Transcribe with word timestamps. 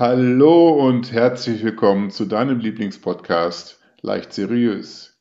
Hallo 0.00 0.70
und 0.70 1.12
herzlich 1.12 1.62
willkommen 1.62 2.10
zu 2.10 2.24
deinem 2.24 2.58
Lieblingspodcast 2.58 3.78
Leicht 4.00 4.32
Seriös. 4.32 5.20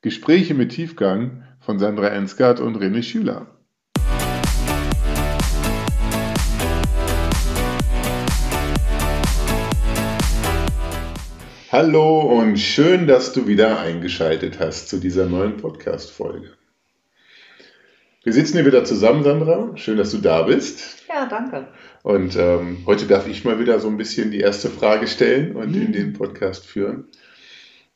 Gespräche 0.00 0.54
mit 0.54 0.72
Tiefgang 0.72 1.44
von 1.60 1.78
Sandra 1.78 2.08
Ensgard 2.08 2.58
und 2.58 2.78
René 2.78 3.02
Schüler. 3.02 3.48
Hallo 11.70 12.20
und 12.20 12.56
schön, 12.56 13.06
dass 13.06 13.34
du 13.34 13.46
wieder 13.46 13.78
eingeschaltet 13.80 14.58
hast 14.58 14.88
zu 14.88 15.00
dieser 15.00 15.26
neuen 15.26 15.58
Podcast-Folge. 15.58 16.54
Wir 18.22 18.32
sitzen 18.32 18.54
hier 18.54 18.64
wieder 18.64 18.86
zusammen, 18.86 19.22
Sandra. 19.22 19.76
Schön, 19.76 19.98
dass 19.98 20.12
du 20.12 20.16
da 20.16 20.44
bist. 20.44 21.04
Ja, 21.10 21.26
danke. 21.26 21.68
Und 22.04 22.36
ähm, 22.36 22.82
heute 22.84 23.06
darf 23.06 23.26
ich 23.26 23.46
mal 23.46 23.58
wieder 23.58 23.80
so 23.80 23.88
ein 23.88 23.96
bisschen 23.96 24.30
die 24.30 24.40
erste 24.40 24.68
Frage 24.68 25.06
stellen 25.06 25.56
und 25.56 25.70
mhm. 25.74 25.86
in 25.86 25.92
den 25.94 26.12
Podcast 26.12 26.66
führen. 26.66 27.06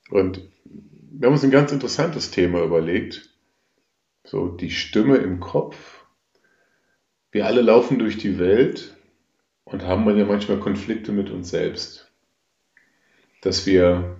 Und 0.09 0.41
wir 0.65 1.27
haben 1.27 1.35
uns 1.35 1.45
ein 1.45 1.51
ganz 1.51 1.73
interessantes 1.73 2.31
Thema 2.31 2.65
überlegt. 2.65 3.29
So 4.25 4.49
die 4.49 4.71
Stimme 4.71 5.19
im 5.19 5.41
Kopf. 5.41 6.07
Wir 7.33 7.45
alle 7.45 7.61
laufen 7.61 7.99
durch 7.99 8.17
die 8.17 8.39
Welt 8.39 8.97
und 9.65 9.83
haben 9.83 10.09
ja 10.17 10.25
manchmal 10.25 10.59
Konflikte 10.59 11.13
mit 11.13 11.29
uns 11.29 11.51
selbst. 11.51 12.11
Dass 13.43 13.67
wir 13.67 14.17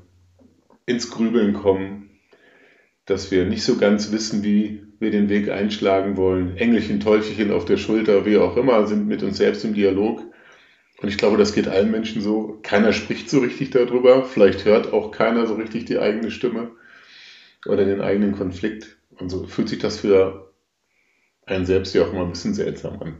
ins 0.85 1.11
Grübeln 1.11 1.55
kommen, 1.55 2.11
dass 3.07 3.31
wir 3.31 3.47
nicht 3.47 3.65
so 3.65 3.79
ganz 3.79 4.13
wissen, 4.13 4.45
wie 4.45 4.88
wir 4.99 5.11
den 5.11 5.29
Weg 5.29 5.49
einschlagen 5.49 6.17
wollen. 6.17 6.57
Engelchen, 6.57 7.01
Teufelchen 7.01 7.53
auf 7.53 7.65
der 7.65 7.77
Schulter, 7.77 8.27
wie 8.27 8.39
auch 8.39 8.57
immer, 8.57 8.87
sind 8.87 9.07
mit 9.07 9.23
uns 9.23 9.37
selbst 9.37 9.65
im 9.65 9.75
Dialog. 9.75 10.23
Und 11.01 11.09
ich 11.09 11.19
glaube, 11.19 11.37
das 11.37 11.53
geht 11.53 11.69
allen 11.69 11.91
Menschen 11.91 12.21
so. 12.21 12.59
Keiner 12.63 12.93
spricht 12.93 13.31
so 13.31 13.39
richtig 13.39 13.71
darüber. 13.71 14.25
Vielleicht 14.25 14.65
hört 14.65 14.93
auch 14.93 15.13
keiner 15.13 15.47
so 15.47 15.55
richtig 15.55 15.85
die 15.85 15.99
eigene 15.99 16.31
Stimme 16.31 16.73
oder 17.67 17.85
den 17.85 18.01
eigenen 18.01 18.33
Konflikt. 18.33 18.97
Und 19.11 19.31
so 19.31 19.47
fühlt 19.47 19.69
sich 19.69 19.79
das 19.79 20.01
für 20.01 20.53
einen 21.47 21.67
selbst 21.67 21.95
ja 21.95 22.03
auch 22.03 22.13
immer 22.13 22.23
ein 22.23 22.31
bisschen 22.31 22.55
seltsam 22.55 23.01
an. 23.01 23.17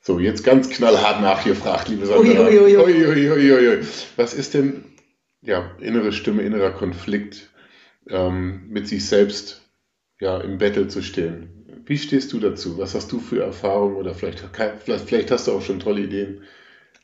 So, 0.00 0.20
jetzt 0.20 0.44
ganz 0.44 0.68
knallhart 0.70 1.22
nachgefragt, 1.22 1.88
liebe 1.88 2.06
Sandra. 2.06 2.46
Ui, 2.46 2.58
ui, 2.58 3.68
ui. 3.68 3.80
Was 4.16 4.34
ist 4.34 4.54
denn 4.54 4.84
ja, 5.44 5.72
innere 5.80 6.12
Stimme, 6.12 6.42
innerer 6.42 6.70
Konflikt 6.70 7.50
ähm, 8.08 8.68
mit 8.68 8.88
sich 8.88 9.06
selbst 9.06 9.63
ja, 10.20 10.38
im 10.38 10.58
Battle 10.58 10.88
zu 10.88 11.02
stehen. 11.02 11.82
Wie 11.86 11.98
stehst 11.98 12.32
du 12.32 12.40
dazu? 12.40 12.78
Was 12.78 12.94
hast 12.94 13.12
du 13.12 13.18
für 13.18 13.42
Erfahrungen 13.42 13.96
oder 13.96 14.14
vielleicht, 14.14 14.44
vielleicht, 14.84 15.30
hast 15.30 15.46
du 15.46 15.52
auch 15.52 15.62
schon 15.62 15.80
tolle 15.80 16.02
Ideen? 16.02 16.42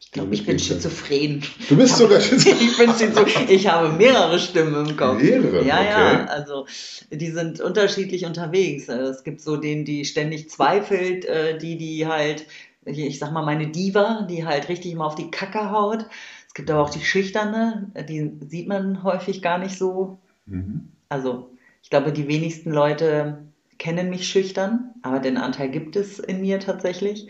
Ich 0.01 0.13
glaube, 0.13 0.33
ich 0.35 0.47
bin 0.47 0.59
schizophren. 0.59 1.43
Du 1.69 1.77
bist 1.77 1.97
sogar 1.97 2.21
schizophren. 2.21 2.67
ich 2.67 2.79
bin 2.79 2.91
schizophren. 2.95 3.49
Ich 3.49 3.67
habe 3.67 3.91
mehrere 3.91 4.39
Stimmen 4.39 4.87
im 4.87 4.97
Kopf. 4.97 5.21
Mehrere? 5.21 5.65
Ja, 5.65 5.81
okay. 5.81 5.89
ja. 5.89 6.25
Also, 6.27 6.67
die 7.11 7.31
sind 7.31 7.61
unterschiedlich 7.61 8.25
unterwegs. 8.25 8.89
Es 8.89 9.23
gibt 9.23 9.43
so 9.43 9.57
den, 9.57 9.85
die 9.85 10.05
ständig 10.05 10.49
zweifelt, 10.49 11.27
äh, 11.27 11.59
die, 11.59 11.77
die 11.77 12.07
halt, 12.07 12.47
ich 12.87 13.19
sag 13.19 13.33
mal, 13.33 13.45
meine 13.45 13.67
Diva, 13.67 14.27
die 14.31 14.47
halt 14.47 14.69
richtig 14.69 14.95
mal 14.95 15.07
auf 15.07 15.15
die 15.15 15.31
Kacke 15.31 15.71
haut. 15.71 16.07
Es 16.47 16.55
gibt 16.55 16.71
aber 16.71 16.81
auch 16.81 16.91
die 16.91 17.05
Schüchterne, 17.05 17.93
die 18.09 18.33
sieht 18.49 18.67
man 18.67 19.03
häufig 19.05 19.43
gar 19.43 19.59
nicht 19.59 19.77
so. 19.77 20.19
Mhm. 20.47 20.89
Also, 21.09 21.51
ich 21.83 21.91
glaube, 21.91 22.13
die 22.13 22.29
wenigsten 22.29 22.71
Leute 22.71 23.51
kennen 23.81 24.11
mich 24.11 24.29
schüchtern, 24.29 24.93
aber 25.03 25.19
den 25.21 25.39
Anteil 25.39 25.71
gibt 25.71 25.97
es 25.97 26.19
in 26.19 26.43
mir 26.43 26.61
tatsächlich. 26.61 27.29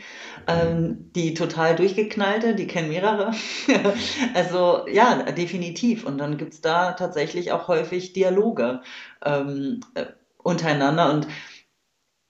Ähm, 0.48 1.10
die 1.14 1.32
total 1.32 1.76
durchgeknallte, 1.76 2.56
die 2.56 2.66
kennen 2.66 2.88
mehrere. 2.88 3.30
also 4.34 4.84
ja, 4.88 5.22
definitiv. 5.30 6.04
Und 6.04 6.18
dann 6.18 6.38
gibt 6.38 6.54
es 6.54 6.60
da 6.60 6.92
tatsächlich 6.92 7.52
auch 7.52 7.68
häufig 7.68 8.12
Dialoge 8.12 8.82
ähm, 9.24 9.80
äh, 9.94 10.06
untereinander. 10.38 11.12
Und 11.12 11.28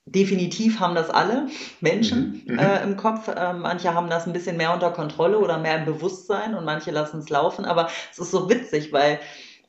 definitiv 0.04 0.80
haben 0.80 0.94
das 0.94 1.08
alle 1.08 1.46
Menschen 1.80 2.42
mhm. 2.46 2.54
mhm. 2.54 2.58
äh, 2.58 2.82
im 2.82 2.96
Kopf. 2.98 3.28
Äh, 3.28 3.54
manche 3.54 3.94
haben 3.94 4.10
das 4.10 4.26
ein 4.26 4.34
bisschen 4.34 4.58
mehr 4.58 4.74
unter 4.74 4.90
Kontrolle 4.90 5.38
oder 5.38 5.58
mehr 5.58 5.78
im 5.78 5.86
Bewusstsein 5.86 6.54
und 6.54 6.66
manche 6.66 6.90
lassen 6.90 7.20
es 7.20 7.30
laufen. 7.30 7.64
Aber 7.64 7.88
es 8.12 8.18
ist 8.18 8.32
so 8.32 8.50
witzig, 8.50 8.92
weil 8.92 9.18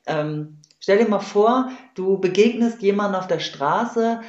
ähm, 0.06 0.58
Stell 0.82 0.98
dir 0.98 1.08
mal 1.08 1.20
vor, 1.20 1.70
du 1.94 2.18
begegnest 2.18 2.82
jemandem 2.82 3.20
auf 3.20 3.28
der 3.28 3.38
Straße 3.38 4.20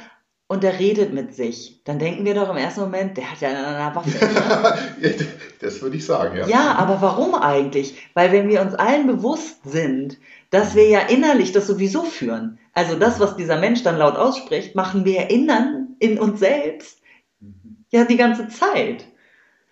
und 0.46 0.62
der 0.62 0.78
redet 0.78 1.12
mit 1.12 1.34
sich. 1.34 1.82
Dann 1.82 1.98
denken 1.98 2.24
wir 2.24 2.34
doch 2.34 2.48
im 2.48 2.56
ersten 2.56 2.82
Moment, 2.82 3.16
der 3.16 3.28
hat 3.28 3.40
ja 3.40 3.48
eine 3.48 3.96
Waffe. 3.96 4.08
das 5.60 5.82
würde 5.82 5.96
ich 5.96 6.06
sagen, 6.06 6.36
ja. 6.36 6.46
Ja, 6.46 6.74
aber 6.76 7.02
warum 7.02 7.34
eigentlich? 7.34 7.96
Weil 8.14 8.30
wenn 8.30 8.48
wir 8.48 8.60
uns 8.60 8.74
allen 8.74 9.08
bewusst 9.08 9.64
sind, 9.64 10.18
dass 10.50 10.76
wir 10.76 10.86
ja 10.86 11.00
innerlich 11.00 11.50
das 11.50 11.66
sowieso 11.66 12.04
führen. 12.04 12.60
Also 12.72 12.94
das, 12.94 13.18
was 13.18 13.34
dieser 13.34 13.58
Mensch 13.58 13.82
dann 13.82 13.98
laut 13.98 14.14
ausspricht, 14.14 14.76
machen 14.76 15.04
wir 15.04 15.22
erinnern 15.22 15.96
in 15.98 16.20
uns 16.20 16.38
selbst 16.38 17.00
ja 17.90 18.04
die 18.04 18.16
ganze 18.16 18.46
Zeit. 18.46 19.06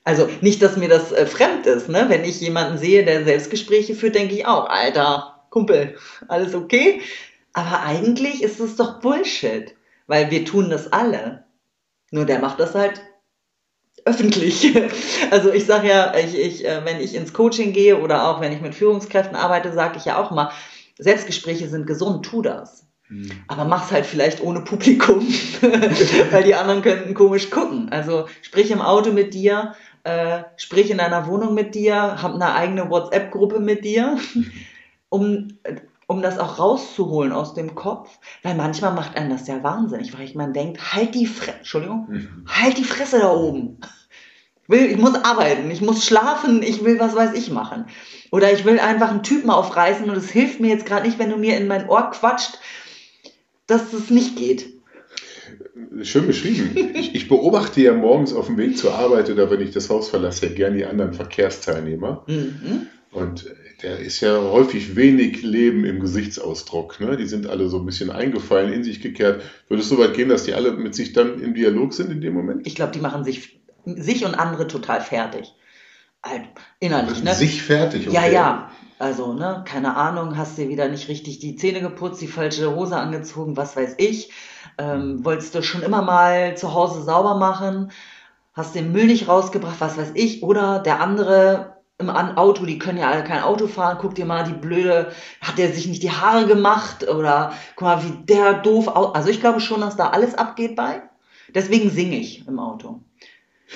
Also 0.03 0.29
nicht, 0.41 0.61
dass 0.61 0.77
mir 0.77 0.89
das 0.89 1.13
äh, 1.13 1.27
fremd 1.27 1.65
ist, 1.67 1.89
ne? 1.89 2.07
Wenn 2.09 2.25
ich 2.25 2.41
jemanden 2.41 2.77
sehe, 2.77 3.05
der 3.05 3.23
Selbstgespräche 3.23 3.95
führt, 3.95 4.17
denke 4.17 4.35
ich 4.35 4.47
auch, 4.47 4.69
Alter, 4.69 5.32
Kumpel, 5.53 5.97
alles 6.29 6.55
okay? 6.55 7.03
Aber 7.53 7.83
eigentlich 7.83 8.43
ist 8.43 8.59
es 8.59 8.77
doch 8.77 9.01
Bullshit, 9.01 9.75
weil 10.07 10.31
wir 10.31 10.47
tun 10.47 10.71
das 10.71 10.93
alle. 10.93 11.45
Nur 12.11 12.25
der 12.25 12.41
macht 12.41 12.59
das 12.59 12.75
halt 12.75 13.03
öffentlich. 14.05 14.75
Also 15.31 15.51
ich 15.51 15.65
sage 15.65 15.89
ja, 15.89 16.15
ich, 16.15 16.39
ich, 16.39 16.67
äh, 16.67 16.85
wenn 16.85 17.01
ich 17.01 17.15
ins 17.15 17.33
Coaching 17.33 17.73
gehe 17.73 17.99
oder 17.99 18.29
auch 18.29 18.41
wenn 18.41 18.53
ich 18.53 18.61
mit 18.61 18.75
Führungskräften 18.75 19.37
arbeite, 19.37 19.73
sage 19.73 19.97
ich 19.97 20.05
ja 20.05 20.19
auch 20.19 20.31
mal, 20.31 20.51
Selbstgespräche 20.99 21.69
sind 21.69 21.87
gesund, 21.87 22.27
tu 22.27 22.43
das. 22.43 22.87
Hm. 23.07 23.31
Aber 23.49 23.65
mach's 23.65 23.91
halt 23.91 24.05
vielleicht 24.05 24.43
ohne 24.43 24.61
Publikum, 24.61 25.21
weil 26.31 26.45
die 26.45 26.55
anderen 26.55 26.83
könnten 26.83 27.15
komisch 27.15 27.51
gucken. 27.51 27.89
Also 27.91 28.27
sprich 28.43 28.71
im 28.71 28.83
Auto 28.83 29.11
mit 29.11 29.33
dir, 29.33 29.75
äh, 30.05 30.43
sprich 30.57 30.91
in 30.91 30.99
deiner 30.99 31.27
Wohnung 31.27 31.55
mit 31.55 31.75
dir, 31.75 32.23
hab 32.23 32.35
eine 32.35 32.55
eigene 32.55 32.91
WhatsApp-Gruppe 32.91 33.61
mit 33.61 33.85
dir. 33.85 34.19
Um, 35.13 35.49
um 36.07 36.23
das 36.23 36.39
auch 36.39 36.59
rauszuholen 36.59 37.33
aus 37.33 37.55
dem 37.55 37.75
Kopf, 37.75 38.19
weil 38.43 38.55
manchmal 38.55 38.95
macht 38.95 39.17
einen 39.17 39.31
das 39.31 39.47
ja 39.47 39.63
wahnsinnig, 39.63 40.19
weil 40.19 40.29
man 40.35 40.53
denkt, 40.53 40.95
halt 40.95 41.15
die 41.15 41.27
Fresse, 41.27 41.59
Entschuldigung, 41.59 42.07
mhm. 42.09 42.47
halt 42.47 42.79
die 42.79 42.85
Fresse 42.85 43.21
da 43.21 43.33
oben. 43.33 43.79
Ich, 44.63 44.69
will, 44.69 44.91
ich 44.91 44.97
muss 44.97 45.15
arbeiten, 45.15 45.71
ich 45.71 45.83
muss 45.83 46.05
schlafen, 46.07 46.63
ich 46.63 46.83
will 46.85 46.99
was 46.99 47.15
weiß 47.15 47.35
ich 47.35 47.51
machen. 47.51 47.87
Oder 48.31 48.53
ich 48.53 48.65
will 48.65 48.81
einfach 48.81 49.11
einen 49.11 49.23
Typen 49.23 49.51
aufreißen 49.51 50.09
und 50.09 50.17
es 50.17 50.31
hilft 50.31 50.61
mir 50.61 50.69
jetzt 50.69 50.87
gerade 50.87 51.07
nicht, 51.07 51.19
wenn 51.19 51.31
du 51.31 51.37
mir 51.37 51.59
in 51.59 51.67
mein 51.67 51.89
Ohr 51.89 52.11
quatscht, 52.11 52.59
dass 53.67 53.93
es 53.93 54.09
nicht 54.09 54.37
geht. 54.37 54.73
Schön 56.03 56.27
beschrieben. 56.27 56.71
Ich, 56.95 57.15
ich, 57.15 57.29
beobachte 57.29 57.83
ja 57.83 57.93
morgens 57.93 58.33
auf 58.33 58.47
dem 58.47 58.57
Weg 58.57 58.79
zur 58.79 58.95
Arbeit 58.95 59.29
oder 59.29 59.51
wenn 59.51 59.61
ich 59.61 59.73
das 59.73 59.91
Haus 59.91 60.09
verlasse, 60.09 60.47
ja 60.47 60.53
gern 60.55 60.75
die 60.75 60.87
anderen 60.87 61.13
Verkehrsteilnehmer. 61.13 62.25
Mhm. 62.27 62.89
Und 63.13 63.55
der 63.83 63.99
ist 63.99 64.21
ja 64.21 64.41
häufig 64.41 64.97
wenig 64.97 65.43
Leben 65.43 65.85
im 65.85 66.01
Gesichtsausdruck. 66.01 66.99
Ne? 67.01 67.17
Die 67.17 67.27
sind 67.27 67.47
alle 67.47 67.69
so 67.69 67.79
ein 67.79 67.87
bisschen 67.87 68.11
eingefallen, 68.11 68.73
in 68.73 68.85
sich 68.85 69.03
gekehrt. 69.03 69.43
Würde 69.69 69.83
es 69.83 69.89
so 69.89 69.99
weit 69.99 70.15
gehen, 70.15 70.31
dass 70.31 70.45
die 70.45 70.55
alle 70.55 70.73
mit 70.73 70.95
sich 70.95 71.13
dann 71.13 71.41
im 71.43 71.55
Dialog 71.55 71.93
sind 71.93 72.11
in 72.11 72.23
dem 72.23 72.33
Moment? 72.33 72.67
Ich 72.67 72.75
glaube, 72.75 72.93
die 72.93 73.01
machen 73.01 73.23
sich, 73.25 73.61
sich 73.85 74.25
und 74.25 74.35
andere 74.35 74.67
total 74.67 75.03
fertig. 75.03 75.55
Halt, 76.23 76.43
innerlich, 76.81 77.23
ne? 77.23 77.35
Sich 77.35 77.63
fertig, 77.63 78.09
okay. 78.09 78.15
Ja, 78.15 78.27
ja. 78.27 78.71
Also, 78.99 79.33
ne, 79.33 79.65
keine 79.67 79.97
Ahnung, 79.97 80.37
hast 80.39 80.57
dir 80.57 80.69
wieder 80.69 80.89
nicht 80.89 81.09
richtig 81.09 81.41
die 81.41 81.57
Zähne 81.57 81.81
geputzt, 81.81 82.23
die 82.23 82.29
falsche 82.29 82.77
Hose 82.77 82.97
angezogen, 82.97 83.57
was 83.57 83.75
weiß 83.75 83.97
ich. 83.99 84.31
Ähm, 84.79 85.25
wolltest 85.25 85.57
du 85.57 85.63
schon 85.63 85.83
immer 85.83 86.03
mal 86.03 86.57
zu 86.57 86.73
Hause 86.73 87.03
sauber 87.03 87.35
machen, 87.35 87.91
hast 88.55 88.77
den 88.77 88.93
Müll 88.93 89.07
nicht 89.07 89.27
rausgebracht, 89.27 89.81
was 89.81 89.99
weiß 89.99 90.13
ich. 90.15 90.45
Oder 90.45 90.79
der 90.79 91.01
andere 91.01 91.72
im 92.03 92.37
Auto, 92.37 92.67
die 92.67 92.79
können 92.79 92.99
ja 92.99 93.11
alle 93.11 93.25
kein 93.25 93.43
Auto 93.43 93.67
fahren, 93.67 93.99
guck 94.01 94.15
dir 94.15 94.25
mal 94.25 94.45
die 94.45 94.53
blöde, 94.53 95.13
hat 95.41 95.59
der 95.59 95.73
sich 95.73 95.87
nicht 95.87 96.03
die 96.03 96.11
Haare 96.11 96.47
gemacht 96.47 97.09
oder 97.09 97.53
guck 97.77 97.89
mal, 97.89 98.05
wie 98.05 98.25
der 98.25 98.55
doof 98.55 98.89
aus. 98.89 99.15
Also 99.15 99.29
ich 99.29 99.41
glaube 99.41 99.61
schon, 99.61 99.81
dass 99.81 99.97
da 99.97 100.11
alles 100.11 100.35
abgeht 100.35 100.77
bei. 100.77 101.03
Deswegen 101.55 101.91
singe 101.91 102.17
ich 102.17 102.47
im 102.47 102.59
Auto. 102.59 103.01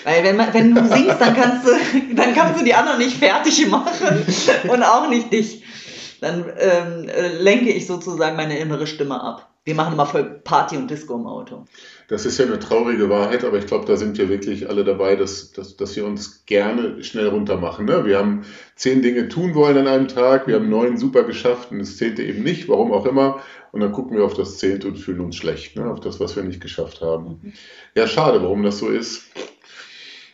Weil 0.04 0.24
wenn, 0.24 0.36
man, 0.36 0.52
wenn 0.52 0.74
du 0.74 0.86
singst, 0.94 1.20
dann 1.20 1.34
kannst 1.34 1.66
du, 1.66 1.70
dann 2.14 2.34
kannst 2.34 2.60
du 2.60 2.64
die 2.64 2.74
anderen 2.74 2.98
nicht 2.98 3.16
fertig 3.16 3.68
machen 3.68 4.24
und 4.68 4.82
auch 4.82 5.08
nicht 5.08 5.32
dich. 5.32 5.62
Dann 6.20 6.44
ähm, 6.58 7.10
lenke 7.38 7.70
ich 7.70 7.86
sozusagen 7.86 8.36
meine 8.36 8.58
innere 8.58 8.86
Stimme 8.86 9.20
ab. 9.20 9.50
Wir 9.66 9.74
machen 9.74 9.94
immer 9.94 10.06
voll 10.06 10.22
Party 10.44 10.76
und 10.76 10.88
Disco 10.88 11.16
im 11.16 11.26
Auto. 11.26 11.64
Das 12.06 12.24
ist 12.24 12.38
ja 12.38 12.46
eine 12.46 12.60
traurige 12.60 13.10
Wahrheit, 13.10 13.44
aber 13.44 13.58
ich 13.58 13.66
glaube, 13.66 13.84
da 13.84 13.96
sind 13.96 14.16
wir 14.16 14.28
wirklich 14.28 14.68
alle 14.70 14.84
dabei, 14.84 15.16
dass, 15.16 15.50
dass, 15.50 15.76
dass 15.76 15.96
wir 15.96 16.06
uns 16.06 16.46
gerne 16.46 17.02
schnell 17.02 17.26
runter 17.26 17.56
machen. 17.56 17.86
Ne? 17.86 18.04
Wir 18.04 18.16
haben 18.16 18.44
zehn 18.76 19.02
Dinge 19.02 19.26
tun 19.28 19.56
wollen 19.56 19.76
an 19.76 19.88
einem 19.88 20.06
Tag, 20.06 20.46
wir 20.46 20.54
haben 20.54 20.70
neun 20.70 20.96
super 20.98 21.24
geschafft 21.24 21.72
und 21.72 21.80
das 21.80 21.96
zehnte 21.96 22.22
eben 22.22 22.44
nicht, 22.44 22.68
warum 22.68 22.92
auch 22.92 23.06
immer. 23.06 23.40
Und 23.72 23.80
dann 23.80 23.90
gucken 23.90 24.16
wir 24.16 24.24
auf 24.24 24.34
das 24.34 24.58
zehnte 24.58 24.86
und 24.86 24.98
fühlen 24.98 25.18
uns 25.20 25.34
schlecht, 25.34 25.74
ne? 25.76 25.90
auf 25.90 25.98
das, 25.98 26.20
was 26.20 26.36
wir 26.36 26.44
nicht 26.44 26.60
geschafft 26.60 27.00
haben. 27.00 27.52
Ja, 27.96 28.06
schade, 28.06 28.40
warum 28.42 28.62
das 28.62 28.78
so 28.78 28.88
ist. 28.88 29.24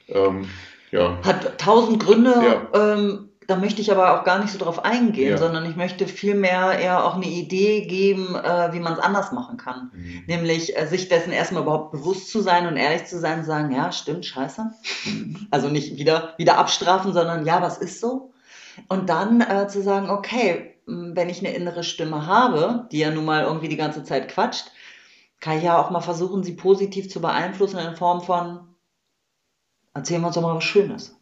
Ähm, 0.09 0.45
Ja. 0.91 1.19
Hat 1.25 1.59
tausend 1.59 2.05
Gründe, 2.05 2.33
Ja. 2.33 2.69
ähm, 2.95 3.31
da 3.53 3.59
möchte 3.59 3.83
ich 3.83 3.93
aber 3.93 4.19
auch 4.19 4.25
gar 4.25 4.39
nicht 4.39 4.51
so 4.51 4.59
drauf 4.59 4.83
eingehen, 4.83 5.33
Ja. 5.33 5.37
sondern 5.37 5.67
ich 5.69 5.77
möchte 5.77 6.07
vielmehr 6.09 6.79
eher 6.79 7.05
auch 7.05 7.17
eine 7.17 7.27
Idee 7.27 7.85
geben, 7.87 8.35
äh, 8.35 8.73
wie 8.73 8.81
man 8.81 8.95
es 8.95 8.99
anders 8.99 9.31
machen 9.31 9.59
kann. 9.59 9.91
Mhm. 9.93 10.23
Nämlich 10.27 10.75
äh, 10.75 10.87
sich 10.87 11.09
dessen 11.09 11.33
erstmal 11.33 11.63
überhaupt 11.65 11.93
bewusst 11.93 12.31
zu 12.31 12.41
sein 12.41 12.67
und 12.67 12.79
ehrlich 12.79 13.05
zu 13.05 13.19
sein, 13.21 13.45
sagen, 13.45 13.71
ja, 13.75 13.93
stimmt, 13.93 14.25
scheiße. 14.25 14.71
Also 15.51 15.69
nicht 15.69 15.99
wieder, 15.99 16.33
wieder 16.39 16.57
abstrafen, 16.57 17.13
sondern 17.13 17.45
ja, 17.45 17.61
was 17.61 17.77
ist 17.77 18.01
so? 18.01 18.33
Und 18.89 19.11
dann 19.11 19.43
äh, 19.43 19.69
zu 19.69 19.83
sagen, 19.83 20.09
okay, 20.09 20.77
wenn 20.87 21.29
ich 21.29 21.41
eine 21.41 21.55
innere 21.55 21.85
Stimme 21.85 22.27
habe, 22.27 22.89
die 22.91 23.01
ja 23.01 23.11
nun 23.11 23.27
mal 23.27 23.43
irgendwie 23.43 23.69
die 23.69 23.77
ganze 23.77 24.03
Zeit 24.03 24.29
quatscht, 24.29 24.71
kann 25.41 25.59
ich 25.59 25.65
ja 25.65 25.79
auch 25.79 25.91
mal 25.91 26.01
versuchen, 26.01 26.43
sie 26.43 26.55
positiv 26.55 27.11
zu 27.11 27.21
beeinflussen 27.21 27.79
in 27.79 27.97
Form 27.97 28.23
von, 28.23 28.61
erzählen 29.93 30.23
wir 30.23 30.29
uns 30.29 30.37
doch 30.37 30.43
mal 30.43 30.57
was 30.57 30.65
Schönes. 30.65 31.17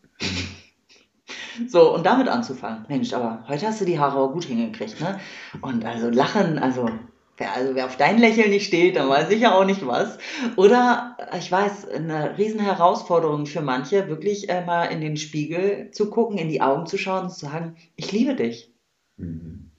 So, 1.68 1.94
und 1.94 2.06
damit 2.06 2.28
anzufangen. 2.28 2.84
Mensch, 2.88 3.12
aber 3.12 3.44
heute 3.48 3.66
hast 3.66 3.80
du 3.80 3.84
die 3.84 3.98
Haare 3.98 4.18
auch 4.18 4.32
gut 4.32 4.44
hingekriegt, 4.44 5.00
ne? 5.00 5.18
Und 5.60 5.84
also 5.84 6.08
lachen, 6.10 6.58
also 6.58 6.88
wer, 7.36 7.54
also 7.54 7.74
wer 7.74 7.86
auf 7.86 7.96
dein 7.96 8.18
Lächeln 8.18 8.50
nicht 8.50 8.66
steht, 8.66 8.96
dann 8.96 9.08
weiß 9.08 9.30
ich 9.30 9.40
ja 9.40 9.54
auch 9.54 9.64
nicht 9.64 9.86
was. 9.86 10.18
Oder 10.56 11.16
ich 11.38 11.50
weiß, 11.50 11.88
eine 11.88 12.38
riesen 12.38 12.60
Herausforderung 12.60 13.46
für 13.46 13.62
manche, 13.62 14.08
wirklich 14.08 14.48
äh, 14.48 14.64
mal 14.64 14.84
in 14.84 15.00
den 15.00 15.16
Spiegel 15.16 15.90
zu 15.90 16.10
gucken, 16.10 16.38
in 16.38 16.48
die 16.48 16.60
Augen 16.60 16.86
zu 16.86 16.98
schauen 16.98 17.24
und 17.24 17.30
zu 17.30 17.46
sagen, 17.46 17.76
ich 17.96 18.12
liebe 18.12 18.34
dich. 18.34 18.72
Mhm. 19.16 19.70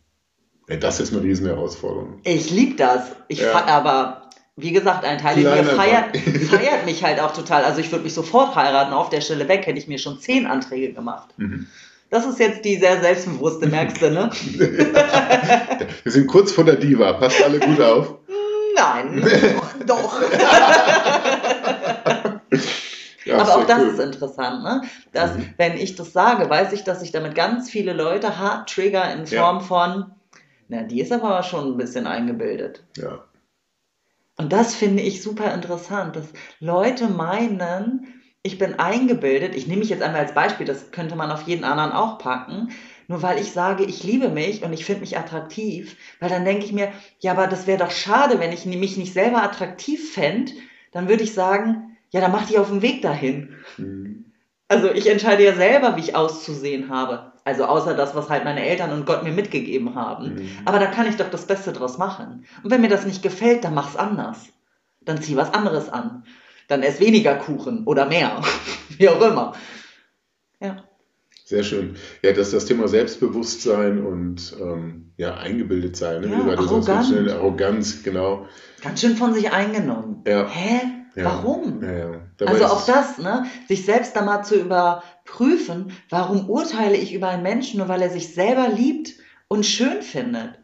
Ja, 0.68 0.78
das 0.78 1.00
ist 1.00 1.14
eine 1.14 1.24
riesen 1.24 1.48
Herausforderung. 1.48 2.22
Ich 2.24 2.50
liebe 2.50 2.76
das. 2.76 3.16
Ich 3.28 3.42
Ja. 3.42 3.66
aber 3.66 4.21
wie 4.62 4.72
gesagt, 4.72 5.04
ein 5.06 5.18
Teil 5.18 5.38
in 5.38 5.44
mir 5.44 5.64
feiert, 5.64 6.16
feiert 6.50 6.86
mich 6.86 7.04
halt 7.04 7.20
auch 7.20 7.34
total. 7.34 7.64
Also 7.64 7.80
ich 7.82 7.92
würde 7.92 8.04
mich 8.04 8.14
sofort 8.14 8.56
heiraten. 8.56 8.94
Auf 8.94 9.10
der 9.10 9.22
Stelle 9.22 9.48
weg 9.48 9.66
hätte 9.66 9.80
ich 9.80 9.88
mir 9.88 9.98
schon 10.00 10.20
zehn 10.20 10.46
Anträge 10.46 10.94
gemacht. 10.94 11.30
Mhm. 11.38 11.68
Das 12.10 12.26
ist 12.26 12.40
jetzt 12.40 12.66
die 12.66 12.76
sehr 12.76 13.00
selbstbewusste, 13.02 13.68
merkst 13.68 14.02
du, 14.02 14.12
ne? 14.12 14.30
Wir 16.04 16.12
sind 16.12 16.28
kurz 16.28 16.52
vor 16.52 16.66
der 16.66 16.76
Diva. 16.76 17.14
Passt 17.14 17.42
alle 17.44 17.60
gut 17.60 17.80
auf. 17.80 18.16
Nein, 18.76 19.24
doch. 19.86 20.22
Ja, 23.26 23.38
Aber 23.38 23.56
auch 23.58 23.66
das 23.68 23.80
cool. 23.82 23.88
ist 23.90 24.00
interessant, 24.00 24.64
ne? 24.64 24.82
Dass, 25.14 25.36
Mhm. 25.38 25.54
wenn 25.58 25.78
ich 25.78 25.96
das 25.96 26.12
sage, 26.12 26.50
weiß 26.50 26.74
ich, 26.74 26.84
dass 26.84 27.04
ich 27.04 27.12
damit 27.12 27.36
ganz 27.36 27.70
viele 27.70 27.94
Leute 27.94 28.40
hart 28.40 28.70
trigger 28.70 29.14
in 29.14 29.26
Ja. 29.26 29.42
Form 29.44 29.62
von, 29.62 30.06
na, 30.70 30.82
die 30.84 31.02
ist 31.02 31.12
aber 31.12 31.44
schon 31.44 31.74
ein 31.74 31.78
bisschen 31.78 32.08
eingebildet. 32.08 32.84
Ja. 32.98 33.20
Und 34.42 34.52
das 34.52 34.74
finde 34.74 35.04
ich 35.04 35.22
super 35.22 35.54
interessant, 35.54 36.16
dass 36.16 36.26
Leute 36.60 37.08
meinen, 37.08 38.22
ich 38.42 38.58
bin 38.58 38.80
eingebildet. 38.80 39.56
Ich 39.56 39.68
nehme 39.68 39.82
mich 39.82 39.90
jetzt 39.90 40.02
einmal 40.02 40.22
als 40.22 40.34
Beispiel, 40.34 40.66
das 40.66 40.90
könnte 40.90 41.16
man 41.16 41.30
auf 41.30 41.44
jeden 41.44 41.64
anderen 41.64 41.92
auch 41.92 42.18
packen. 42.18 42.72
Nur 43.08 43.22
weil 43.22 43.40
ich 43.40 43.52
sage, 43.52 43.84
ich 43.84 44.04
liebe 44.04 44.30
mich 44.30 44.64
und 44.64 44.74
ich 44.74 44.84
finde 44.84 45.02
mich 45.02 45.16
attraktiv, 45.16 45.96
weil 46.20 46.30
dann 46.30 46.44
denke 46.44 46.66
ich 46.66 46.74
mir, 46.74 46.92
ja, 47.20 47.34
aber 47.34 47.46
das 47.46 47.68
wäre 47.68 47.78
doch 47.78 47.92
schade, 47.92 48.40
wenn 48.40 48.52
ich 48.52 48.66
mich 48.66 48.98
nicht 48.98 49.14
selber 49.14 49.44
attraktiv 49.44 50.12
fände, 50.12 50.54
dann 50.92 51.08
würde 51.08 51.22
ich 51.24 51.36
sagen, 51.36 51.98
ja, 52.10 52.20
dann 52.20 52.32
mach 52.32 52.48
dich 52.48 52.58
auf 52.58 52.70
den 52.70 52.82
Weg 52.82 53.04
dahin. 53.04 53.58
Mhm. 53.78 54.26
Also 54.70 54.92
ich 54.92 55.08
entscheide 55.08 55.44
ja 55.44 55.54
selber, 55.54 55.98
wie 55.98 56.02
ich 56.02 56.16
auszusehen 56.16 56.90
habe. 56.90 57.31
Also 57.44 57.66
außer 57.66 57.96
das, 57.96 58.16
was 58.16 58.30
halt 58.30 58.44
meine 58.44 58.64
Eltern 58.66 58.92
und 58.92 59.06
Gott 59.06 59.24
mir 59.24 59.32
mitgegeben 59.32 59.96
haben. 59.96 60.36
Mhm. 60.36 60.50
Aber 60.66 60.80
da 60.80 60.86
kann 60.88 61.08
ich 61.08 61.16
doch 61.18 61.30
das 61.30 61.46
Beste 61.48 61.74
draus 61.74 61.98
machen. 61.98 62.46
Und 62.64 62.70
wenn 62.70 62.82
mir 62.82 62.90
das 62.90 63.06
nicht 63.06 63.24
gefällt, 63.24 63.64
dann 63.64 63.74
mach's 63.74 63.96
anders. 63.96 64.38
Dann 65.02 65.22
zieh 65.22 65.36
was 65.36 65.54
anderes 65.54 65.90
an. 65.90 66.24
Dann 66.68 66.84
ess 66.84 67.00
weniger 67.00 67.36
Kuchen 67.36 67.86
oder 67.86 68.06
mehr. 68.06 68.42
Wie 68.98 69.10
auch 69.10 69.22
immer. 69.22 69.54
Ja. 70.60 70.84
Sehr 71.44 71.64
schön. 71.64 71.96
Ja, 72.22 72.32
das 72.32 72.48
ist 72.48 72.54
das 72.54 72.66
Thema 72.66 72.88
Selbstbewusstsein 72.88 74.06
und 74.06 74.56
ähm, 74.62 75.12
ja, 75.18 75.36
eingebildet 75.36 75.98
sein. 75.98 76.22
Ne? 76.22 76.28
Ja, 76.28 76.34
Wie 76.34 76.38
du 76.42 76.46
gerade 76.46 76.64
sagst, 76.64 76.90
arrogant. 76.90 77.08
schnell 77.08 77.30
Arroganz, 77.32 78.04
genau. 78.04 78.48
Ganz 78.82 79.02
schön 79.02 79.18
von 79.18 79.34
sich 79.34 79.52
eingenommen. 79.52 80.24
Ja. 80.26 80.48
Hä? 80.48 81.01
Ja. 81.16 81.26
Warum? 81.26 81.84
Ja, 81.84 82.22
Also 82.48 82.66
auch 82.66 82.86
das, 82.86 83.18
ne? 83.18 83.46
Sich 83.68 83.86
selbst 83.86 84.16
da 84.16 84.22
mal 84.24 84.44
zu 84.44 84.56
überprüfen, 84.56 85.92
warum 86.10 86.50
urteile 86.50 86.96
ich 86.96 87.14
über 87.14 87.28
einen 87.30 87.44
Menschen, 87.44 87.80
nur 87.80 87.88
weil 87.90 88.02
er 88.02 88.10
sich 88.10 88.34
selber 88.34 88.70
liebt 88.70 89.14
und 89.48 89.66
schön 89.66 90.02
findet. 90.02 90.60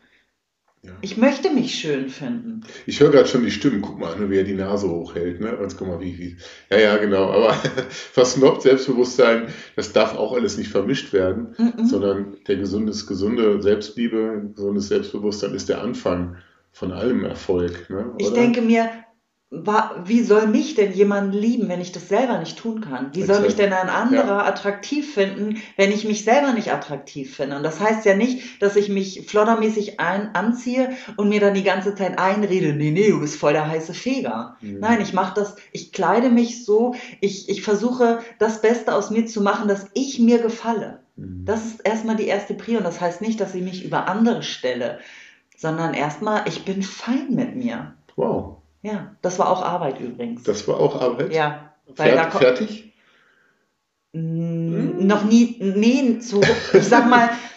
Ja. 0.83 0.91
Ich 1.01 1.17
möchte 1.17 1.49
mich 1.49 1.75
schön 1.75 2.07
finden. 2.07 2.61
Ich 2.85 3.01
höre 3.01 3.11
gerade 3.11 3.27
schon 3.27 3.43
die 3.43 3.51
Stimmen. 3.51 3.81
Guck 3.81 3.99
mal, 3.99 4.15
ne, 4.17 4.29
wie 4.29 4.37
er 4.37 4.43
die 4.45 4.53
Nase 4.53 4.87
hochhält. 4.89 5.41
Ne? 5.41 5.57
Und 5.57 5.75
guck 5.75 5.87
mal, 5.87 5.99
wie, 5.99 6.17
wie. 6.17 6.37
Ja, 6.69 6.77
ja, 6.79 6.97
genau. 6.97 7.29
Aber 7.31 7.53
versnobbt 7.89 8.61
Selbstbewusstsein, 8.61 9.47
das 9.75 9.91
darf 9.91 10.15
auch 10.15 10.33
alles 10.33 10.57
nicht 10.57 10.69
vermischt 10.69 11.11
werden, 11.11 11.55
Mhm. 11.57 11.85
sondern 11.85 12.37
der 12.47 12.55
gesundes, 12.57 13.05
gesunde 13.05 13.61
Selbstliebe, 13.61 14.51
gesundes 14.55 14.87
Selbstbewusstsein 14.87 15.53
ist 15.55 15.67
der 15.67 15.81
Anfang 15.81 16.37
von 16.71 16.93
allem 16.93 17.25
Erfolg. 17.25 17.89
Ne? 17.89 18.13
Ich 18.19 18.29
denke 18.31 18.61
mir, 18.61 18.89
wie 19.49 20.23
soll 20.23 20.47
mich 20.47 20.75
denn 20.75 20.91
jemand 20.91 21.33
lieben, 21.33 21.69
wenn 21.69 21.79
ich 21.79 21.93
das 21.93 22.09
selber 22.09 22.37
nicht 22.37 22.57
tun 22.57 22.81
kann? 22.81 23.11
Wie 23.13 23.23
soll 23.23 23.39
mich 23.39 23.55
denn 23.55 23.71
ein 23.71 23.87
anderer 23.87 24.45
attraktiv 24.45 25.13
finden, 25.13 25.61
wenn 25.77 25.93
ich 25.93 26.03
mich 26.03 26.25
selber 26.25 26.51
nicht 26.51 26.73
attraktiv 26.73 27.33
finde? 27.33 27.55
Und 27.55 27.63
das 27.63 27.79
heißt 27.79 28.05
ja 28.05 28.13
nicht, 28.13 28.61
dass 28.61 28.75
ich 28.75 28.89
mich 28.89 29.25
floddermäßig 29.25 30.01
ein, 30.01 30.35
anziehe 30.35 30.89
und 31.15 31.29
mir 31.29 31.39
dann 31.39 31.53
die 31.53 31.63
ganze 31.63 31.95
Zeit 31.95 32.19
einrede, 32.19 32.73
nee, 32.73 32.91
nee, 32.91 33.09
du 33.09 33.21
bist 33.21 33.37
voll 33.37 33.53
der 33.53 33.69
heiße 33.69 33.93
Feger. 33.93 34.57
Mhm. 34.59 34.79
Nein, 34.81 34.99
ich 34.99 35.13
mache 35.13 35.35
das, 35.35 35.55
ich 35.71 35.93
kleide 35.93 36.29
mich 36.29 36.65
so, 36.65 36.95
ich, 37.21 37.47
ich 37.47 37.61
versuche 37.61 38.19
das 38.39 38.61
Beste 38.61 38.93
aus 38.93 39.11
mir 39.11 39.27
zu 39.27 39.41
machen, 39.41 39.69
dass 39.69 39.85
ich 39.93 40.19
mir 40.19 40.39
gefalle. 40.39 40.99
Mhm. 41.15 41.45
Das 41.45 41.65
ist 41.65 41.79
erstmal 41.85 42.17
die 42.17 42.27
erste 42.27 42.53
Prio 42.53 42.79
und 42.79 42.85
das 42.85 42.99
heißt 42.99 43.21
nicht, 43.21 43.39
dass 43.39 43.55
ich 43.55 43.63
mich 43.63 43.85
über 43.85 44.09
andere 44.09 44.43
stelle, 44.43 44.99
sondern 45.55 45.93
erstmal, 45.93 46.45
ich 46.49 46.65
bin 46.65 46.83
fein 46.83 47.27
mit 47.29 47.55
mir. 47.55 47.93
Wow, 48.17 48.56
Ja, 48.81 49.15
das 49.21 49.39
war 49.39 49.49
auch 49.49 49.63
Arbeit 49.63 49.99
übrigens. 49.99 50.43
das 50.43 50.67
war 50.67 50.79
auch 50.79 51.01
Arbeit. 51.01 51.33
ja, 51.33 51.73
weil 51.87 52.15
da 52.15 52.29
Fertig? 52.29 52.31
kommt 52.31 52.43
fertig? 52.43 52.93
Mm, 54.13 55.05
noch 55.05 55.23
nie, 55.25 55.57
nee, 55.59 56.19
zu, 56.19 56.41
ich 56.73 56.87
sag 56.87 57.09
mal, 57.09 57.29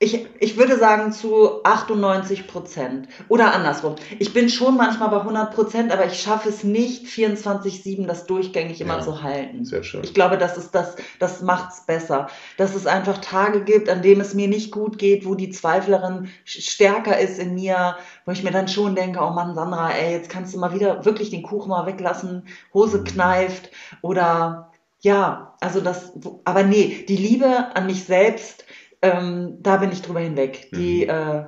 ich, 0.00 0.26
ich 0.38 0.56
würde 0.56 0.78
sagen 0.78 1.10
zu 1.12 1.64
98 1.64 2.46
Prozent. 2.46 3.08
Oder 3.26 3.52
andersrum. 3.52 3.96
Ich 4.20 4.32
bin 4.32 4.48
schon 4.48 4.76
manchmal 4.76 5.08
bei 5.08 5.18
100 5.18 5.52
Prozent, 5.52 5.92
aber 5.92 6.06
ich 6.06 6.20
schaffe 6.20 6.48
es 6.50 6.62
nicht, 6.62 7.06
24-7 7.06 8.06
das 8.06 8.26
durchgängig 8.26 8.80
immer 8.80 8.98
Ja. 8.98 9.02
zu 9.02 9.24
halten. 9.24 9.64
Sehr 9.64 9.82
schön. 9.82 10.04
Ich 10.04 10.14
glaube, 10.14 10.38
das 10.38 10.56
ist 10.56 10.72
das, 10.72 10.94
das 11.18 11.42
macht's 11.42 11.84
besser. 11.84 12.28
Dass 12.58 12.76
es 12.76 12.86
einfach 12.86 13.18
Tage 13.18 13.64
gibt, 13.64 13.88
an 13.88 14.02
denen 14.02 14.20
es 14.20 14.34
mir 14.34 14.46
nicht 14.46 14.70
gut 14.70 14.98
geht, 14.98 15.26
wo 15.26 15.34
die 15.34 15.50
Zweiflerin 15.50 16.28
stärker 16.44 17.18
ist 17.18 17.40
in 17.40 17.54
mir, 17.54 17.96
wo 18.24 18.30
ich 18.30 18.44
mir 18.44 18.52
dann 18.52 18.68
schon 18.68 18.94
denke, 18.94 19.18
oh 19.20 19.30
Mann, 19.30 19.56
Sandra, 19.56 19.90
ey, 19.90 20.12
jetzt 20.12 20.30
kannst 20.30 20.54
du 20.54 20.58
mal 20.60 20.72
wieder 20.74 21.04
wirklich 21.06 21.30
den 21.30 21.42
Kuchen 21.42 21.70
mal 21.70 21.86
weglassen, 21.86 22.46
Hose 22.72 22.98
Mhm. 22.98 23.04
kneift 23.04 23.70
oder 24.00 24.70
ja, 25.00 25.56
also 25.60 25.80
das, 25.80 26.12
aber 26.44 26.64
nee, 26.64 27.04
die 27.08 27.16
Liebe 27.16 27.46
an 27.76 27.86
mich 27.86 28.04
selbst, 28.04 28.64
ähm, 29.02 29.58
da 29.60 29.76
bin 29.78 29.92
ich 29.92 30.02
drüber 30.02 30.20
hinweg. 30.20 30.70
Die, 30.74 31.04
Mhm. 31.04 31.10
äh, 31.10 31.44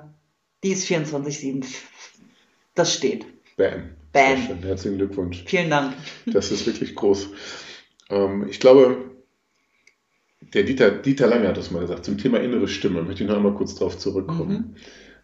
die 0.63 0.71
ist 0.73 0.87
24-7. 0.87 1.67
Das 2.75 2.95
steht. 2.95 3.27
Bam. 3.57 3.95
Bam. 4.13 4.63
Herzlichen 4.63 4.99
Glückwunsch. 4.99 5.45
Vielen 5.47 5.71
Dank. 5.71 5.95
Das 6.27 6.51
ist 6.51 6.67
wirklich 6.67 6.95
groß. 6.95 7.31
Ähm, 8.11 8.47
ich 8.49 8.59
glaube, 8.61 9.11
der 10.55 10.65
Dieter, 10.65 10.91
Dieter 10.91 11.27
Lange 11.29 11.49
hat 11.49 11.57
das 11.57 11.71
mal 11.71 11.81
gesagt, 11.81 12.05
zum 12.05 12.19
Thema 12.19 12.41
innere 12.41 12.67
Stimme, 12.69 13.03
möchte 13.03 13.23
ich 13.23 13.29
noch 13.29 13.37
einmal 13.37 13.55
kurz 13.55 13.75
darauf 13.75 13.97
zurückkommen. 13.99 14.77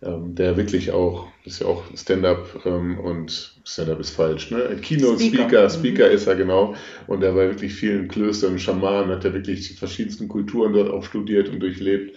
Ähm, 0.02 0.34
der 0.34 0.56
wirklich 0.56 0.90
auch, 0.92 1.28
ist 1.44 1.60
ja 1.60 1.66
auch 1.66 1.84
Stand-up 1.96 2.60
ähm, 2.66 2.98
und 2.98 3.60
Stand-up 3.64 3.98
ist 4.00 4.10
falsch, 4.10 4.50
ne? 4.50 4.76
Keynote-Speaker, 4.80 5.68
Speaker. 5.70 5.70
Speaker 5.70 6.10
Mhm. 6.10 6.12
ist 6.12 6.26
er 6.26 6.36
genau. 6.36 6.74
Und 7.06 7.20
der 7.20 7.34
war 7.34 7.48
wirklich 7.48 7.74
vielen 7.74 8.08
Klöstern 8.08 8.58
Schamanen, 8.58 9.10
hat 9.10 9.24
er 9.24 9.32
wirklich 9.32 9.68
die 9.68 9.74
verschiedensten 9.74 10.28
Kulturen 10.28 10.74
dort 10.74 10.90
auch 10.90 11.02
studiert 11.04 11.48
und 11.48 11.60
durchlebt. 11.60 12.14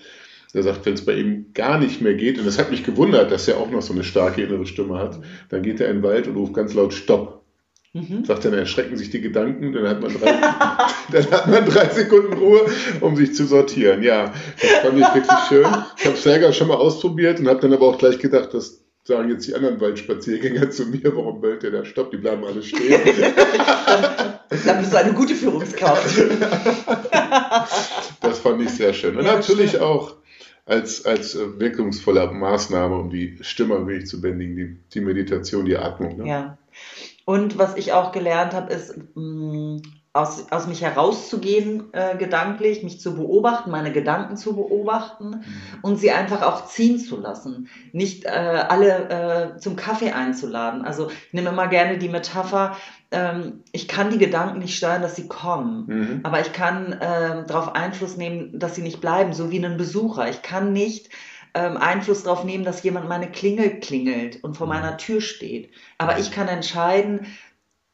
Der 0.53 0.63
sagt, 0.63 0.86
wenn 0.86 0.93
es 0.95 1.05
bei 1.05 1.13
ihm 1.15 1.53
gar 1.53 1.79
nicht 1.79 2.01
mehr 2.01 2.15
geht, 2.15 2.38
und 2.39 2.45
das 2.45 2.57
hat 2.59 2.71
mich 2.71 2.83
gewundert, 2.83 3.31
dass 3.31 3.48
er 3.48 3.57
auch 3.57 3.69
noch 3.71 3.81
so 3.81 3.93
eine 3.93 4.03
starke 4.03 4.41
innere 4.41 4.65
Stimme 4.65 4.98
hat, 4.98 5.19
dann 5.50 5.62
geht 5.63 5.79
er 5.79 5.89
in 5.89 5.98
den 5.98 6.03
Wald 6.03 6.27
und 6.27 6.36
ruft 6.36 6.53
ganz 6.55 6.74
laut 6.74 6.93
Stopp. 6.93 7.38
Mhm. 7.93 8.24
Sagt 8.24 8.46
er, 8.46 8.51
dann 8.51 8.60
erschrecken 8.60 8.98
sich 8.98 9.10
die 9.10 9.19
Gedanken, 9.22 9.74
dann 9.74 9.88
hat 9.88 10.00
man 10.01 10.13
drei, 10.13 10.31
dann 11.12 11.31
hat 11.31 11.48
man 11.48 11.65
drei 11.65 11.89
Sekunden 11.89 12.34
Ruhe, 12.34 12.67
um 13.01 13.15
sich 13.15 13.34
zu 13.34 13.46
sortieren. 13.48 14.03
Ja, 14.03 14.34
das 14.62 14.72
fand 14.84 15.00
ich 15.00 15.15
wirklich 15.15 15.39
schön. 15.48 15.65
Ich 15.98 16.05
habe 16.05 16.15
es 16.15 16.24
selber 16.24 16.53
schon 16.53 16.67
mal 16.67 16.77
ausprobiert 16.77 17.39
und 17.39 17.48
habe 17.48 17.60
dann 17.62 17.74
aber 17.74 17.88
auch 17.88 17.98
gleich 17.98 18.19
gedacht, 18.19 18.53
das 18.53 18.81
sagen 19.03 19.29
jetzt 19.29 19.48
die 19.48 19.55
anderen 19.55 19.81
Waldspaziergänger 19.81 20.69
zu 20.72 20.86
mir, 20.86 21.15
warum 21.15 21.41
bellt 21.41 21.63
der 21.63 21.72
da 21.72 21.84
Stopp? 21.84 22.12
Die 22.12 22.17
bleiben 22.17 22.43
alle 22.46 22.62
stehen. 22.62 23.01
Dann 24.65 24.79
bist 24.79 24.93
du 24.93 24.98
eine 24.98 25.13
gute 25.13 25.36
Führungskraft. 25.36 26.22
Das 28.22 28.39
fand 28.39 28.62
ich 28.62 28.69
sehr 28.72 28.93
schön. 28.93 29.17
Und 29.17 29.25
Ja, 29.25 29.36
natürlich 29.36 29.72
schön. 29.72 29.81
auch 29.81 30.15
als, 30.65 31.05
als 31.05 31.36
äh, 31.36 31.60
wirkungsvolle 31.60 32.27
Maßnahme, 32.31 32.96
um 32.96 33.10
die 33.10 33.38
Stimme 33.41 33.75
ein 33.77 33.88
wenig 33.88 34.08
zu 34.08 34.22
bändigen, 34.22 34.55
die, 34.55 34.77
die 34.93 35.01
Meditation, 35.01 35.65
die 35.65 35.77
Atmung. 35.77 36.17
Ne? 36.17 36.27
Ja. 36.27 36.58
Und 37.29 37.59
was 37.59 37.77
ich 37.77 37.93
auch 37.93 38.12
gelernt 38.12 38.55
habe, 38.55 38.74
ist, 38.74 38.95
mh, 39.13 39.81
aus, 40.13 40.51
aus 40.51 40.65
mich 40.65 40.81
herauszugehen, 40.81 41.93
äh, 41.93 42.17
gedanklich, 42.17 42.81
mich 42.81 43.00
zu 43.00 43.13
beobachten, 43.13 43.69
meine 43.69 43.91
Gedanken 43.91 44.36
zu 44.36 44.55
beobachten 44.55 45.29
mhm. 45.29 45.43
und 45.83 45.98
sie 45.98 46.09
einfach 46.09 46.41
auch 46.41 46.65
ziehen 46.65 46.98
zu 46.98 47.17
lassen. 47.17 47.69
Nicht 47.91 48.25
äh, 48.25 48.29
alle 48.29 49.09
äh, 49.53 49.57
zum 49.59 49.75
Kaffee 49.75 50.12
einzuladen. 50.12 50.83
Also 50.83 51.12
ich 51.12 51.33
nehme 51.33 51.50
immer 51.50 51.67
gerne 51.67 52.00
die 52.00 52.09
Metapher, 52.09 52.75
ähm, 53.12 53.63
ich 53.74 53.88
kann 53.88 54.09
die 54.09 54.17
Gedanken 54.17 54.57
nicht 54.57 54.75
steuern, 54.75 55.03
dass 55.03 55.15
sie 55.15 55.27
kommen, 55.27 55.86
mhm. 55.86 56.19
aber 56.24 56.41
ich 56.41 56.51
kann 56.51 56.93
äh, 56.93 57.45
darauf 57.45 57.75
Einfluss 57.75 58.17
nehmen, 58.17 58.57
dass 58.57 58.74
sie 58.74 58.81
nicht 58.81 59.01
bleiben, 59.01 59.33
so 59.33 59.51
wie 59.51 59.63
ein 59.63 59.77
Besucher. 59.77 60.27
Ich 60.29 60.41
kann 60.41 60.74
nicht 60.74 61.09
ähm, 61.53 61.77
Einfluss 61.77 62.23
darauf 62.23 62.43
nehmen, 62.43 62.63
dass 62.63 62.83
jemand 62.83 63.07
meine 63.07 63.31
Klingel 63.31 63.79
klingelt 63.79 64.43
und 64.43 64.57
vor 64.57 64.67
mhm. 64.67 64.73
meiner 64.73 64.97
Tür 64.97 65.21
steht. 65.21 65.71
Aber 65.97 66.19
ich 66.19 66.31
kann 66.31 66.47
entscheiden, 66.47 67.27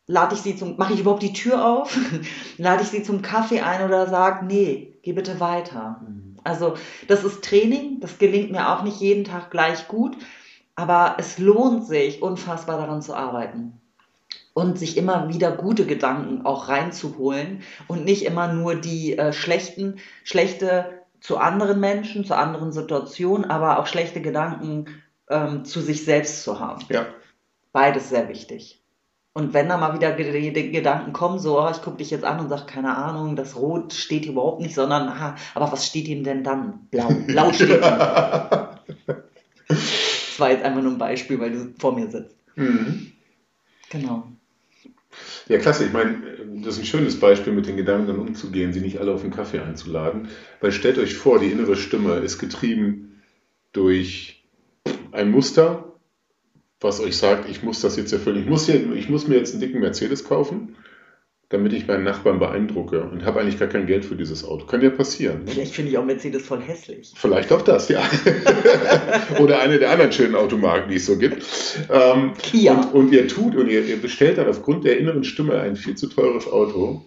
lade 0.08 0.36
ich 0.36 0.42
sie 0.42 0.56
zum, 0.56 0.78
mache 0.78 0.94
ich 0.94 1.00
überhaupt 1.00 1.24
die 1.24 1.34
Tür 1.34 1.66
auf? 1.66 1.98
lade 2.58 2.84
ich 2.84 2.90
sie 2.90 3.04
zum 3.04 3.22
Kaffee 3.22 3.62
ein 3.62 3.84
oder 3.84 4.08
sage, 4.08 4.46
nee, 4.46 4.94
geh 5.02 5.14
bitte 5.14 5.40
weiter. 5.40 6.02
Mhm. 6.08 6.38
Also 6.44 6.76
das 7.08 7.24
ist 7.24 7.44
Training, 7.44 8.00
das 8.02 8.20
gelingt 8.20 8.52
mir 8.52 8.70
auch 8.70 8.84
nicht 8.84 9.00
jeden 9.00 9.24
Tag 9.24 9.50
gleich 9.50 9.88
gut, 9.88 10.16
aber 10.76 11.16
es 11.18 11.40
lohnt 11.40 11.88
sich 11.88 12.22
unfassbar 12.22 12.78
daran 12.78 13.02
zu 13.02 13.16
arbeiten 13.16 13.82
und 14.54 14.78
sich 14.78 14.96
immer 14.96 15.28
wieder 15.28 15.52
gute 15.52 15.86
Gedanken 15.86 16.46
auch 16.46 16.70
reinzuholen 16.70 17.64
und 17.88 18.06
nicht 18.06 18.26
immer 18.26 18.54
nur 18.54 18.76
die 18.76 19.18
äh, 19.18 19.34
schlechten, 19.34 19.98
schlechte 20.24 21.05
zu 21.26 21.38
anderen 21.38 21.80
Menschen, 21.80 22.24
zu 22.24 22.38
anderen 22.38 22.72
Situationen, 22.72 23.50
aber 23.50 23.80
auch 23.80 23.88
schlechte 23.88 24.22
Gedanken 24.22 24.86
ähm, 25.28 25.66
zu 25.66 25.82
sich 25.82 26.06
selbst 26.06 26.44
zu 26.44 26.60
haben. 26.60 26.86
Ja. 26.90 27.08
Beides 27.72 28.10
sehr 28.10 28.30
wichtig. 28.30 28.84
Und 29.34 29.56
wenn 29.56 29.68
da 29.68 29.78
mal 29.78 29.96
wieder 29.96 30.12
Gedanken 30.14 31.14
kommen, 31.14 31.40
so, 31.40 31.60
oh, 31.60 31.70
ich 31.70 31.82
gucke 31.82 31.98
dich 31.98 32.12
jetzt 32.12 32.24
an 32.24 32.40
und 32.40 32.50
sage, 32.50 32.68
keine 32.68 32.96
Ahnung, 32.96 33.36
das 33.36 33.56
Rot 33.56 33.94
steht 33.94 34.28
überhaupt 34.28 34.62
nicht, 34.62 34.76
sondern, 34.76 35.10
aha, 35.10 35.36
aber 35.56 35.72
was 35.72 35.88
steht 35.88 36.08
ihm 36.08 36.24
denn 36.24 36.44
dann? 36.44 36.88
Blau. 36.92 37.08
Blau 37.28 37.52
steht 37.52 37.70
ihm. 37.70 37.82
das 39.68 40.40
war 40.40 40.52
jetzt 40.52 40.64
einfach 40.64 40.84
nur 40.84 40.92
ein 40.92 41.00
Beispiel, 41.00 41.40
weil 41.40 41.52
du 41.52 41.74
vor 41.80 41.94
mir 41.94 42.08
sitzt. 42.08 42.38
Mhm. 42.56 43.14
Genau. 43.90 44.28
Ja, 45.48 45.58
klasse. 45.58 45.86
Ich 45.86 45.94
meine, 45.94 46.22
das 46.64 46.76
ist 46.76 46.80
ein 46.80 46.86
schönes 46.86 47.20
Beispiel, 47.20 47.54
mit 47.54 47.68
den 47.68 47.78
Gedanken 47.78 48.08
dann 48.08 48.20
umzugehen, 48.20 48.74
sie 48.74 48.82
nicht 48.82 49.00
alle 49.00 49.14
auf 49.14 49.22
den 49.22 49.32
Kaffee 49.32 49.60
einzuladen. 49.60 50.30
Weil 50.62 50.72
stellt 50.72 50.98
euch 50.98 51.16
vor, 51.16 51.40
die 51.40 51.52
innere 51.52 51.76
Stimme 51.76 52.16
ist 52.18 52.40
getrieben 52.40 53.22
durch 53.74 54.44
ein 55.12 55.32
Muster, 55.32 55.94
was 56.80 57.00
euch 57.00 57.18
sagt, 57.18 57.50
ich 57.50 57.64
muss 57.64 57.82
das 57.82 57.96
jetzt 57.96 58.12
erfüllen. 58.12 58.42
Ich 58.42 58.50
muss, 58.50 58.66
hier, 58.66 58.94
ich 58.94 59.10
muss 59.10 59.28
mir 59.28 59.38
jetzt 59.38 59.54
einen 59.54 59.62
dicken 59.62 59.80
Mercedes 59.80 60.24
kaufen, 60.24 60.76
damit 61.50 61.74
ich 61.74 61.88
meinen 61.88 62.04
Nachbarn 62.04 62.40
beeindrucke 62.40 63.04
und 63.04 63.24
habe 63.24 63.40
eigentlich 63.40 63.60
gar 63.60 63.68
kein 63.68 63.86
Geld 63.86 64.04
für 64.04 64.16
dieses 64.16 64.44
Auto. 64.44 64.66
Kann 64.66 64.82
ja 64.82 64.90
passieren. 64.90 65.46
Ne? 65.46 65.52
Vielleicht 65.52 65.76
finde 65.76 65.92
ich 65.92 65.98
auch 65.98 66.06
Mercedes 66.06 66.44
voll 66.44 66.62
hässlich. 66.62 67.14
Vielleicht 67.16 67.52
auch 67.52 67.62
das, 67.62 67.88
ja. 67.88 68.02
Oder 69.40 69.60
eine 69.60 69.78
der 69.78 69.92
anderen 69.92 70.12
schönen 70.12 70.36
Automarken, 70.36 70.90
die 70.90 70.96
es 70.96 71.06
so 71.06 71.18
gibt. 71.18 71.46
Ähm, 71.92 72.34
Kia. 72.38 72.74
Und, 72.74 72.94
und, 72.94 73.14
ihr 73.14 73.28
tut 73.28 73.56
und 73.56 73.70
ihr, 73.70 73.86
ihr 73.86 73.98
bestellt 73.98 74.40
dann 74.40 74.48
aufgrund 74.48 74.86
der 74.86 74.98
inneren 74.98 75.24
Stimme 75.24 75.60
ein 75.60 75.76
viel 75.76 75.96
zu 75.96 76.08
teures 76.08 76.52
Auto. 76.52 77.06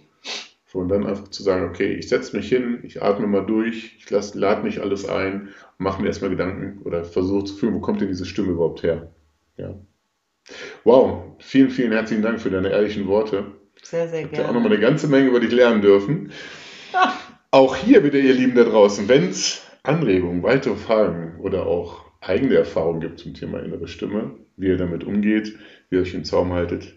Und 0.73 0.91
dann 0.91 1.07
einfach 1.07 1.29
zu 1.29 1.43
sagen, 1.43 1.69
okay, 1.69 1.95
ich 1.95 2.09
setze 2.09 2.37
mich 2.37 2.49
hin, 2.49 2.81
ich 2.85 3.03
atme 3.03 3.27
mal 3.27 3.45
durch, 3.45 3.97
ich 3.99 4.09
lade 4.11 4.63
mich 4.63 4.81
alles 4.81 5.09
ein, 5.09 5.49
mache 5.79 6.01
mir 6.01 6.09
erstmal 6.09 6.31
Gedanken 6.31 6.83
oder 6.85 7.05
versuche 7.05 7.47
zu 7.47 7.55
fühlen, 7.57 7.75
wo 7.75 7.81
kommt 7.81 8.01
denn 8.01 8.07
diese 8.07 8.27
Stimme 8.27 8.53
überhaupt 8.53 8.85
her? 8.85 9.11
Ja. 9.57 9.75
Wow, 10.85 11.35
vielen, 11.41 11.71
vielen 11.71 11.91
herzlichen 11.91 12.23
Dank 12.23 12.41
für 12.41 12.51
deine 12.51 12.71
ehrlichen 12.71 13.09
Worte. 13.09 13.58
Sehr, 13.83 14.09
sehr 14.09 14.23
gerne. 14.23 14.33
Ich 14.33 14.39
habe 14.39 14.49
auch 14.49 14.55
nochmal 14.55 14.73
eine 14.73 14.81
ganze 14.81 15.09
Menge 15.09 15.29
über 15.29 15.41
dich 15.41 15.53
lernen 15.53 15.83
dürfen. 15.83 16.33
Ach. 16.93 17.15
Auch 17.51 17.77
hier 17.77 18.05
wieder, 18.05 18.19
ihr 18.19 18.35
Lieben 18.35 18.55
da 18.55 18.65
draußen, 18.65 19.09
wenn 19.09 19.31
es 19.31 19.65
Anregungen, 19.83 20.43
weitere 20.43 20.77
Fragen 20.77 21.41
oder 21.41 21.67
auch 21.67 22.05
eigene 22.21 22.57
Erfahrungen 22.57 23.01
gibt 23.01 23.21
zum 23.21 23.35
Thema 23.35 23.61
innere 23.61 23.89
Stimme, 23.89 24.35
wie 24.57 24.67
ihr 24.67 24.77
damit 24.77 25.05
umgeht, 25.05 25.59
wie 25.89 25.97
ihr 25.97 26.03
euch 26.03 26.15
im 26.15 26.25
Zaum 26.25 26.53
haltet, 26.53 26.95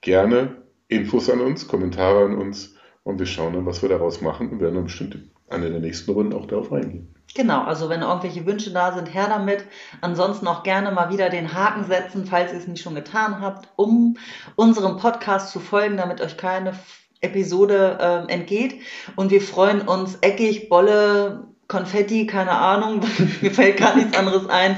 gerne 0.00 0.56
Infos 0.88 1.30
an 1.30 1.40
uns, 1.40 1.68
Kommentare 1.68 2.24
an 2.24 2.36
uns 2.36 2.76
und 3.04 3.18
wir 3.18 3.26
schauen 3.26 3.52
dann, 3.52 3.66
was 3.66 3.82
wir 3.82 3.88
daraus 3.88 4.20
machen 4.20 4.50
und 4.50 4.60
werden 4.60 4.74
dann 4.74 4.84
bestimmt 4.84 5.18
an 5.48 5.62
der 5.62 5.70
nächsten 5.78 6.10
Runde 6.10 6.36
auch 6.36 6.46
darauf 6.46 6.72
eingehen. 6.72 7.14
Genau, 7.34 7.64
also 7.64 7.88
wenn 7.88 8.02
irgendwelche 8.02 8.44
Wünsche 8.44 8.72
da 8.72 8.92
sind, 8.92 9.14
her 9.14 9.26
damit. 9.28 9.64
Ansonsten 10.00 10.46
auch 10.46 10.62
gerne 10.62 10.90
mal 10.90 11.10
wieder 11.10 11.30
den 11.30 11.54
Haken 11.54 11.84
setzen, 11.84 12.26
falls 12.26 12.52
ihr 12.52 12.58
es 12.58 12.66
nicht 12.66 12.82
schon 12.82 12.94
getan 12.94 13.40
habt, 13.40 13.68
um 13.76 14.18
unserem 14.56 14.98
Podcast 14.98 15.50
zu 15.50 15.60
folgen, 15.60 15.96
damit 15.96 16.20
euch 16.20 16.36
keine 16.36 16.74
Episode 17.22 17.98
äh, 18.28 18.32
entgeht. 18.32 18.80
Und 19.16 19.30
wir 19.30 19.40
freuen 19.40 19.82
uns 19.82 20.18
eckig, 20.20 20.68
Bolle, 20.68 21.44
Konfetti, 21.68 22.26
keine 22.26 22.52
Ahnung, 22.52 23.00
mir 23.40 23.50
fällt 23.50 23.78
gar 23.78 23.96
nichts 23.96 24.16
anderes 24.16 24.48
ein, 24.48 24.76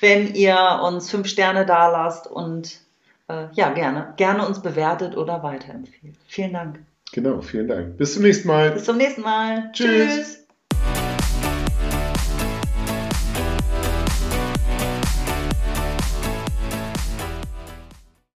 wenn 0.00 0.34
ihr 0.34 0.80
uns 0.82 1.10
fünf 1.10 1.26
Sterne 1.28 1.66
da 1.66 1.88
lasst 1.88 2.26
und 2.26 2.80
äh, 3.28 3.46
ja, 3.52 3.70
gerne, 3.70 4.14
gerne 4.16 4.46
uns 4.46 4.62
bewertet 4.62 5.16
oder 5.16 5.42
weiterempfehlt. 5.42 6.16
Vielen 6.26 6.54
Dank. 6.54 6.80
Genau, 7.12 7.42
vielen 7.42 7.68
Dank. 7.68 7.98
Bis 7.98 8.14
zum 8.14 8.22
nächsten 8.22 8.48
Mal. 8.48 8.70
Bis 8.70 8.84
zum 8.84 8.96
nächsten 8.96 9.22
Mal. 9.22 9.70
Tschüss. 9.72 10.14
Tschüss. 10.14 10.39